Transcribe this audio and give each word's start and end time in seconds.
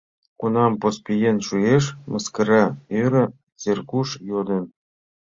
Кунам 0.39 0.71
поспиен 0.81 1.37
шуэш?»— 1.47 1.85
мыскара 2.11 2.63
йӧре 2.95 3.23
Сергуш 3.61 4.09
йодын. 4.29 4.63